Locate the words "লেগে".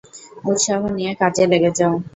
1.51-1.71